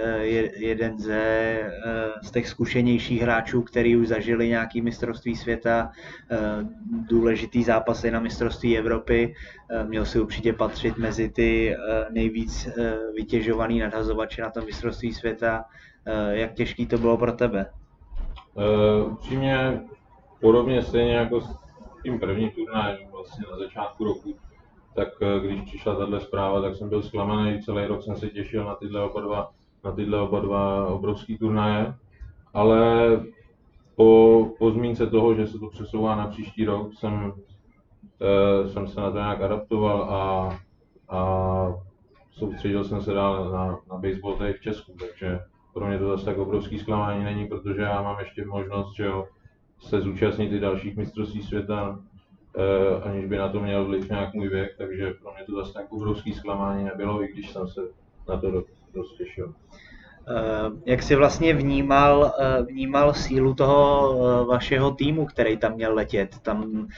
[0.57, 1.57] jeden ze,
[2.23, 5.91] z těch zkušenějších hráčů, který už zažili nějaký mistrovství světa,
[7.09, 9.35] důležitý zápasy na mistrovství Evropy.
[9.87, 11.77] Měl si určitě patřit mezi ty
[12.11, 12.69] nejvíc
[13.15, 15.65] vytěžovaný nadhazovače na tom mistrovství světa.
[16.31, 17.67] Jak těžký to bylo pro tebe?
[18.55, 19.83] Uh, upřímně
[20.41, 21.57] podobně stejně jako s
[22.03, 24.35] tím prvním turnajem vlastně na začátku roku,
[24.95, 28.65] tak uh, když přišla tahle zpráva, tak jsem byl zklamaný, celý rok jsem se těšil
[28.65, 29.51] na tyhle oba dva,
[29.85, 31.95] na tyhle oba dva obrovský turnaje,
[32.55, 33.07] ale
[33.97, 39.01] po, po zmínce toho, že se to přesouvá na příští rok, jsem, uh, jsem se
[39.01, 40.49] na to nějak adaptoval a,
[41.17, 41.75] a
[42.31, 45.41] soustředil jsem se dál na, na baseball tady v Česku, takže
[45.73, 49.29] pro mě to zase tak obrovský zklamání není, protože já mám ještě možnost, že jo,
[49.81, 52.01] se zúčastnit i dalších mistrovství světa,
[52.57, 55.73] eh, aniž by na to měl vliv nějak můj věk, takže pro mě to zase
[55.73, 57.81] tak obrovský zklamání nebylo, i když jsem se
[58.29, 59.55] na to dost těšil.
[60.29, 65.95] Eh, jak jsi vlastně vnímal, eh, vnímal sílu toho eh, vašeho týmu, který tam měl
[65.95, 66.39] letět?
[66.43, 66.89] Tam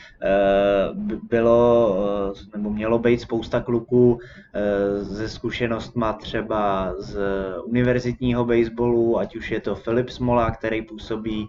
[1.28, 4.18] bylo, nebo mělo být spousta kluků
[5.00, 7.18] ze zkušenostma třeba z
[7.64, 11.48] univerzitního baseballu, ať už je to Filip Smola, který působí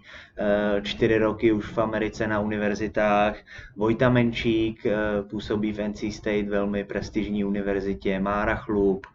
[0.82, 3.36] čtyři roky už v Americe na univerzitách,
[3.76, 4.86] Vojta Menčík
[5.30, 9.06] působí v NC State, velmi prestižní univerzitě, Mára Chlup,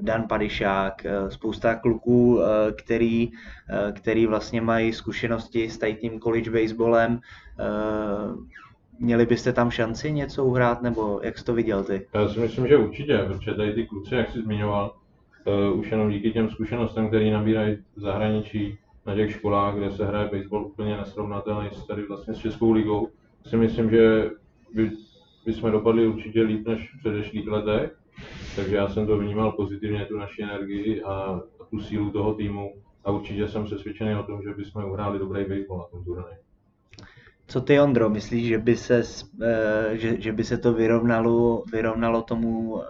[0.00, 1.06] Dan Padišák,
[1.42, 3.30] spousta kluků, eh, který,
[3.70, 7.18] eh, který vlastně mají zkušenosti s tím college baseballem.
[7.18, 7.64] Eh,
[8.98, 12.06] měli byste tam šanci něco uhrát, nebo jak jsi to viděl ty?
[12.14, 14.94] Já si myslím, že určitě, protože tady ty kluci, jak jsi zmiňoval,
[15.74, 20.30] už jenom díky těm zkušenostem, které nabírají v zahraničí, na těch školách, kde se hraje
[20.32, 23.08] baseball úplně nesrovnatelný s tady vlastně s Českou ligou,
[23.46, 24.30] si myslím, že
[24.74, 24.90] by,
[25.46, 28.01] by jsme dopadli určitě líp než v předešlých letech
[28.56, 33.10] takže já jsem to vnímal pozitivně, tu naši energii a, tu sílu toho týmu a
[33.10, 36.36] určitě jsem přesvědčený o tom, že bychom uhráli dobrý baseball na tom turnaji.
[37.52, 39.02] Co ty, Ondro, myslíš, že by se,
[39.42, 42.82] eh, že, že by se to vyrovnalo, vyrovnalo tomu uh,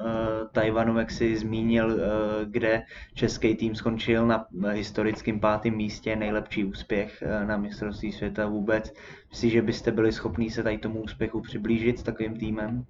[0.53, 2.01] Tajvanu, jak jsi zmínil, uh,
[2.45, 2.83] kde
[3.15, 8.93] český tým skončil na historickém pátém místě, nejlepší úspěch na mistrovství světa vůbec.
[9.31, 12.85] Myslíš, že byste byli schopni se tady tomu úspěchu přiblížit s takovým týmem?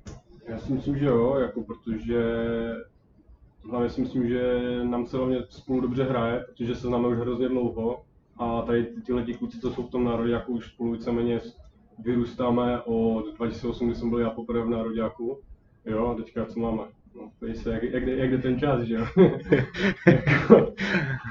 [0.52, 2.22] Já si myslím, že jo, jako protože
[3.70, 7.48] hlavně si myslím, že nám se hlavně spolu dobře hraje, protože se známe už hrozně
[7.48, 8.04] dlouho
[8.36, 11.40] a tady tyhle ti kluci, co jsou v tom národě, jako už spolu víceméně
[11.98, 15.38] vyrůstáme od 2008, kdy jsme byli já poprvé v nároďáku.
[15.84, 16.82] Jo, a teďka co máme?
[17.54, 19.06] Se, jak, jak, jak jde ten čas, že jo?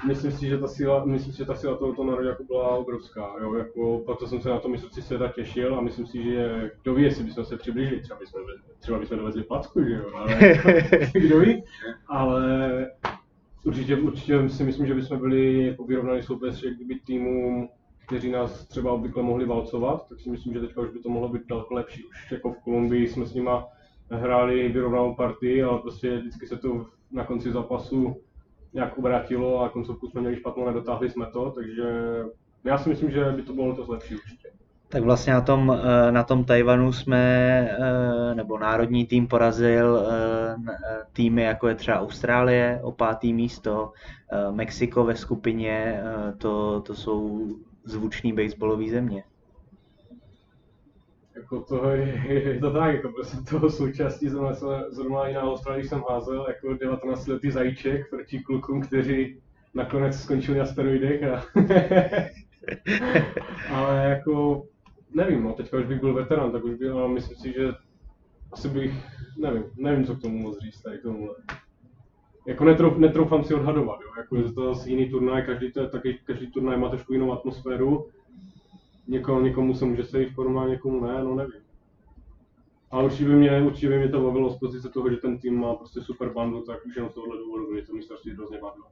[0.07, 3.33] myslím si, že ta síla, myslím si, že ta síla tohoto národa jako byla obrovská,
[3.41, 3.53] jo?
[3.55, 7.03] Jako, proto jsem se na to mistrovství světa těšil a myslím si, že kdo ví,
[7.03, 8.41] jestli bychom se přiblížili, třeba bychom,
[8.79, 10.05] třeba bychom dovezli placku, že jo?
[10.15, 10.39] Ale,
[11.13, 11.63] kdo ví?
[12.07, 12.87] Ale
[13.63, 17.69] určitě, určitě si myslím, že bychom byli jako vyrovnaný soupeř kdyby týmům,
[18.07, 21.29] kteří nás třeba obvykle mohli valcovat, tak si myslím, že teďka už by to mohlo
[21.29, 22.03] být daleko lepší.
[22.05, 23.67] Už jako v Kolumbii jsme s nima
[24.11, 28.15] hráli vyrovnanou partii, ale prostě vždycky se to na konci zápasu
[28.73, 31.83] nějak obrátilo a koncovku jsme měli špatnou, nedotáhli jsme to, takže
[32.63, 34.49] já si myslím, že by to bylo to lepší určitě.
[34.89, 37.17] Tak vlastně na tom, eh, na tom Tajvanu jsme,
[37.71, 40.55] eh, nebo národní tým porazil eh,
[41.13, 43.91] týmy jako je třeba Austrálie o pátý místo,
[44.51, 46.03] Mexiko ve skupině,
[46.37, 47.47] to, to jsou
[47.83, 49.23] zvuční baseballové země
[51.51, 54.53] jako to je, je to tak, jako byl jsem toho součástí zrovna,
[54.89, 59.41] zrovna i na Austrálii jsem házel jako 19 letý zajíček proti klukům, kteří
[59.73, 61.43] nakonec skončili na steroidech a
[63.75, 64.63] ale jako
[65.15, 67.71] nevím, no, teďka už bych byl veterán, tak už bych, ale myslím si, že
[68.51, 68.91] asi bych,
[69.37, 71.29] nevím, nevím, co k tomu moc říct tady tomu.
[72.47, 76.19] Jako netrouf, netroufám si odhadovat, jo, jako je to zase jiný turnaj, každý, to, taky,
[76.25, 78.07] každý turnaj má trošku jinou atmosféru,
[79.11, 81.61] Někomu, někomu se může sejít forma, někomu ne, no nevím.
[82.91, 85.59] Ale určitě by mě, určitě by mě to bavilo z pozice toho, že ten tým
[85.59, 88.85] má prostě super bandu, tak už jenom z tohohle důvodu mě to mistrovství hrozně bavilo.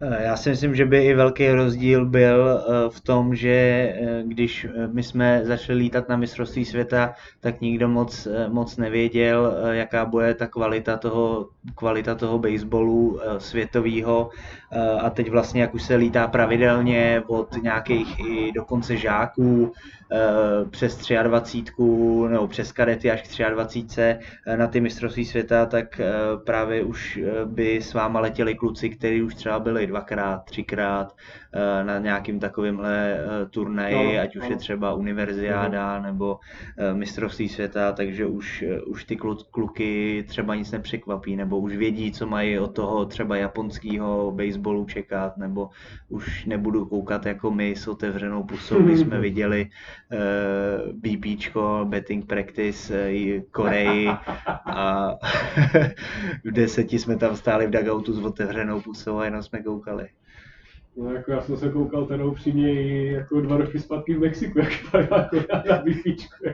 [0.00, 4.22] Eh, já si myslím, že by i velký rozdíl byl eh, v tom, že eh,
[4.26, 10.34] když my jsme začali lítat na mistrovství světa, tak nikdo moc, moc nevěděl, jaká bude
[10.34, 14.30] ta kvalita toho, kvalita toho baseballu světového.
[15.00, 19.72] A teď vlastně, jak už se lítá pravidelně od nějakých i dokonce žáků,
[20.70, 21.72] přes 23
[22.28, 24.02] nebo přes kadety až k 23
[24.56, 26.00] na ty mistrovství světa, tak
[26.44, 31.16] právě už by s váma letěli kluci, kteří už třeba byli dvakrát, třikrát
[31.82, 34.50] na nějakým takovýmhle eh, turnaji, no, ať už no.
[34.50, 36.04] je třeba univerziáda no.
[36.04, 36.38] nebo
[36.78, 39.16] eh, mistrovství světa, takže už, už ty
[39.50, 45.36] kluky třeba nic nepřekvapí, nebo už vědí, co mají od toho třeba japonského baseballu čekat,
[45.36, 45.70] nebo
[46.08, 49.66] už nebudu koukat jako my s otevřenou pusou, když jsme viděli
[50.12, 54.08] uh, BPčko, betting practice uh, Koreji
[54.66, 55.14] a
[56.44, 60.08] v deseti jsme tam stáli v dugoutu s otevřenou pusou a jenom jsme koukali.
[60.96, 64.82] No jako já jsem se koukal ten upřímně jako dva roky zpátky v Mexiku, jak
[64.82, 66.44] vypadá jako na bifičku.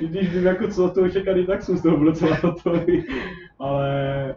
[0.00, 3.04] Když vím jako co toho čekat, tak jsem z toho byl docela hotový.
[3.58, 4.36] Ale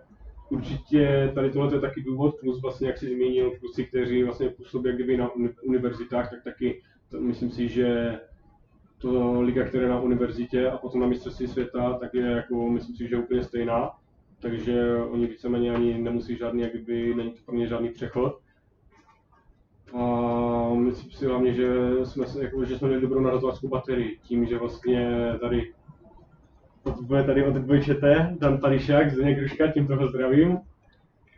[0.49, 4.87] určitě tady tohle je taky důvod, plus vlastně jak si zmínil, kluci, kteří vlastně působí
[4.87, 5.29] jak kdyby na
[5.63, 8.19] univerzitách, tak taky to, myslím si, že
[8.97, 12.95] to liga, která je na univerzitě a potom na mistrovství světa, tak je jako, myslím
[12.95, 13.91] si, že úplně stejná.
[14.39, 18.44] Takže oni víceméně ani nemusí žádný, jak kdyby, není to pro ně žádný přechod
[19.93, 21.67] a myslím si hlavně, že
[22.03, 25.73] jsme, jako, že jsme měli dobrou narazovačkou baterii, tím, že vlastně tady
[27.01, 30.57] bude tady od dvojčete, Dan Pališák, z Kruška, tím toho zdravím.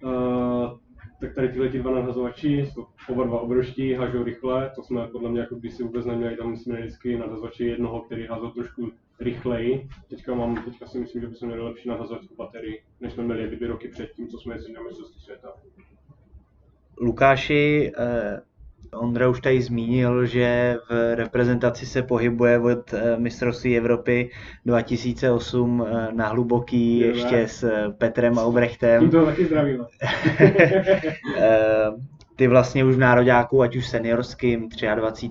[0.04, 0.78] Uh,
[1.20, 5.40] tak tady tyhle dva nadhazovači jsou oba dva obroští, hažou rychle, to jsme podle mě
[5.40, 9.90] jako by si vůbec neměli, tam jsme měli vždycky nadhazovači jednoho, který házel trošku rychleji.
[10.10, 13.68] Teďka, mám, teďka si myslím, že bychom měli lepší nadhazovací baterii, než jsme měli kdyby
[13.68, 15.54] roky předtím, co jsme jezdili na mistrovství světa.
[17.02, 18.42] Lukáši, eh,
[18.94, 24.30] Ondra už tady zmínil, že v reprezentaci se pohybuje od eh, mistrovství Evropy
[24.66, 29.10] 2008 eh, na hluboký Jo, ještě s Petrem Aubrechtem.
[29.10, 29.86] To taky zdravíme.
[31.38, 31.90] Eh,
[32.36, 35.30] Ty vlastně už v nároďáku, ať už seniorským, 23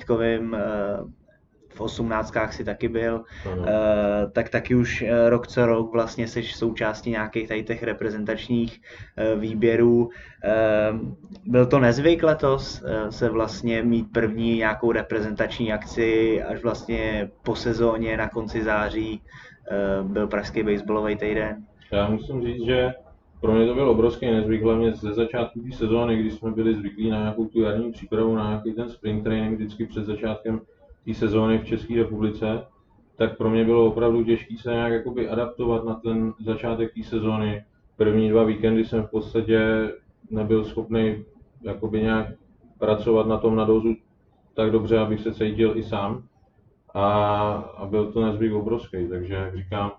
[1.77, 3.65] v osmnáctkách si taky byl, Ano.
[3.69, 8.81] eh, tak taky už eh, rok co rok vlastně jsi součástí nějakých tady těch reprezentačních
[9.17, 10.09] eh, výběrů.
[11.47, 18.17] Byl to nezvyk letos se vlastně mít první nějakou reprezentační akci až vlastně po sezóně
[18.17, 19.23] na konci září
[20.03, 21.65] byl pražský baseballový týden.
[21.93, 22.93] Já musím říct, že
[23.41, 27.11] pro mě to byl obrovský nezvyk, hlavně ze začátku té sezóny, kdy jsme byli zvyklí
[27.11, 30.61] na nějakou tu jarní přípravu, na nějaký ten sprint training vždycky před začátkem
[31.07, 32.67] té sezóny v České republice,
[33.17, 37.65] tak pro mě bylo opravdu těžké se nějak jakoby adaptovat na ten začátek té sezóny.
[37.97, 39.91] První dva víkendy jsem v podstatě
[40.31, 41.25] nebyl schopný
[41.63, 42.27] jakoby nějak
[42.79, 43.97] pracovat na tom nadozu
[44.55, 46.23] tak dobře, abych se cítil i sám.
[46.95, 47.11] A,
[47.77, 49.93] a byl to nezvyk obrovský, takže jak říkám,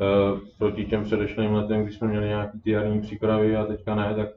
[0.00, 4.14] eh, proti těm předešlým letem, kdy jsme měli nějaký ty jarní přípravy a teďka ne,
[4.14, 4.28] tak,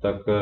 [0.00, 0.32] tak eh,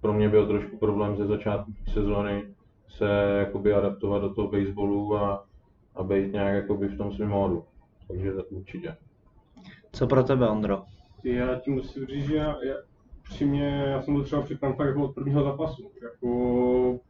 [0.00, 2.42] pro mě byl trošku problém ze začátku sezóny
[2.88, 3.04] se
[3.38, 5.46] jakoby adaptovat do toho baseballu a,
[5.94, 7.64] a být nějak jakoby v tom svém módu.
[8.08, 8.96] Takže to určitě.
[9.92, 10.82] Co pro tebe, Ondro?
[11.22, 12.74] Ty, já ti musím říct, že já, já,
[13.22, 15.90] přímě, já jsem byl třeba připraven fakt jako od prvního zápasu.
[16.02, 17.00] Jako,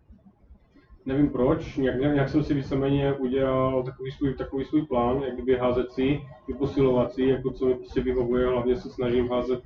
[1.06, 5.56] nevím proč, nějak, nějak jsem si víceméně udělal takový svůj, takový svůj plán, jak kdyby
[5.56, 9.60] házecí, i posilovací, jako co mi prostě vyhovuje, hlavně se snažím házet,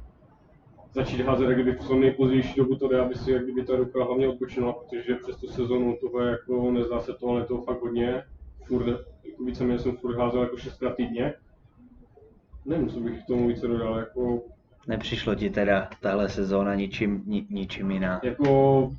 [0.92, 3.76] začít házet jak kdyby v co nejpozdější dobu to jde, aby si jak kdyby ta
[3.76, 7.44] ruka hlavně odpočinula, protože přes tu sezonu toho je jako nezdá se to, ale je
[7.44, 8.22] toho fakt hodně.
[8.64, 8.86] Furt,
[9.24, 11.34] jako víceméně jsem furt házel jako šestkrát týdně.
[12.64, 14.42] Nevím, co bych k tomu více dodal, jako
[14.86, 18.20] Nepřišlo ti teda tahle sezóna ničím, ni, ničím jiná?
[18.22, 18.92] jako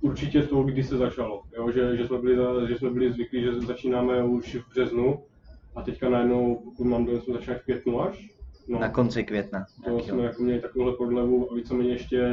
[0.00, 1.70] určitě z toho, kdy se začalo, jo?
[1.70, 5.22] Že, že, jsme byli, že jsme byli zvyklí, že začínáme už v březnu
[5.74, 8.30] a teďka najednou, pokud mám dojem, jsme začali v květnu až.
[8.70, 9.66] No, Na konci května.
[9.84, 10.32] to Tak jsme jo.
[10.38, 12.28] měli takovouhle prodlevu a víceméně ještě,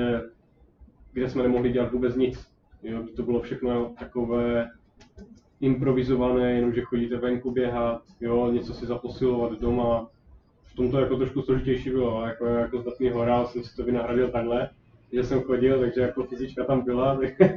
[1.14, 2.48] kde jsme nemohli dělat vůbec nic.
[2.84, 3.04] Jo?
[3.16, 4.68] To bylo všechno takové
[5.62, 8.52] improvizované, jenom že chodíte venku běhat, jo?
[8.52, 10.10] něco si zaposilovat doma.
[10.64, 13.84] V tom to jako trošku složitější bylo, ale jako, jako zdatný horál jsem si to
[13.84, 14.70] vynahradil takhle,
[15.14, 17.50] že jsem chodil, takže jako fyzička tam byla, tak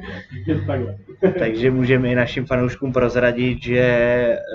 [0.47, 0.97] je to takhle.
[1.39, 3.79] Takže můžeme i našim fanouškům prozradit, že,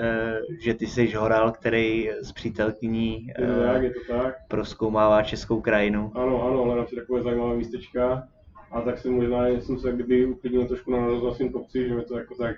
[0.03, 4.35] eh, že ty jsi horal, který s přítelkyní to tak, eh, je to tak.
[4.47, 6.11] proskoumává českou krajinu.
[6.15, 8.27] Ano, ano, hledám si takové zajímavé místečka.
[8.71, 12.17] A tak jsem možná jsem se kdyby uklidnil trošku na rozhlasným kopci, že mi to
[12.17, 12.55] jako tak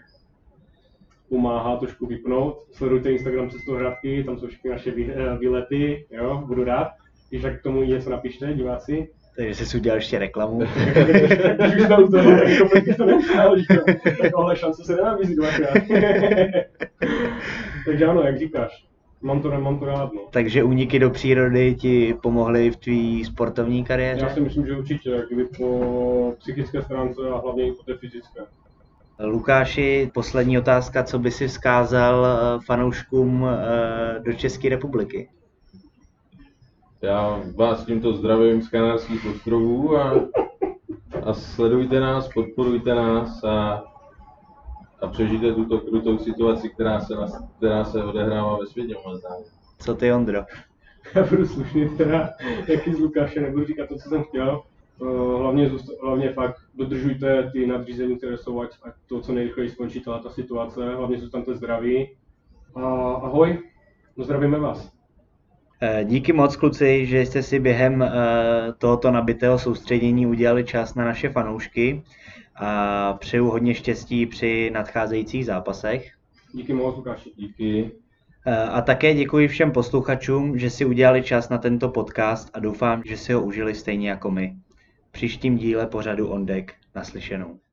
[1.29, 2.57] pomáhá trošku vypnout.
[2.71, 6.87] Sledujte Instagram Cestohradky, tam jsou všechny naše eh, výlety, jo, budu rád.
[7.29, 9.09] Když tak k tomu něco napište, diváci.
[9.39, 10.59] Takže jsi udělal ještě reklamu.
[11.55, 13.83] Když už jsme u toho, tak to bych to nepřál, že jo.
[14.03, 15.73] Tak tohle šance se nenabízí dvakrát.
[17.85, 18.85] Takže ano, jak říkáš,
[19.21, 20.21] mám to, mám to rád, no.
[20.31, 24.21] Takže úniky do přírody ti pomohly v tvý sportovní kariéře?
[24.21, 28.41] Já si myslím, že určitě, kdyby po psychické stránce a hlavně i po té fyzické.
[29.19, 35.29] Lukáši, poslední otázka, co by si vzkázal eh, fanouškům eh, do České republiky?
[37.01, 40.27] Já vás tímto zdravím z Kanárských ostrovů a,
[41.23, 43.83] a sledujte nás, podporujte nás a,
[45.01, 49.45] a přežijte tuto krutou situaci, která se, nas, která se odehrává ve světě momentálně.
[49.79, 50.45] Co ty, Ondro?
[51.15, 52.29] Já budu slušný teda,
[52.67, 54.61] jaký z Lukáše, nebudu říkat to, co jsem chtěl.
[55.01, 59.69] Eh, Hlavně, zůsta- hlavně fakt dodržujte ty nadřízení, které jsou, ať, ať to co nejrychleji
[59.69, 62.15] skončí tato ta situace, hlavně zůstaňte zdraví.
[62.75, 62.81] A
[63.13, 63.59] ahoj,
[64.17, 64.98] no zdravíme vás.
[65.81, 68.11] Eh, Díky moc, kluci, že jste si během eh,
[68.77, 72.03] tohoto nabitého soustředění udělali čas na naše fanoušky
[72.55, 76.11] a přeju hodně štěstí při nadcházejících zápasech.
[76.53, 77.31] Díky moc, Lukáši.
[77.37, 77.91] Díky.
[78.45, 83.03] Eh, A také děkuji všem posluchačům, že si udělali čas na tento podcast a doufám,
[83.05, 84.55] že si ho užili stejně jako my.
[85.09, 87.59] V příštím díle pořadu On Deck naslyšenou.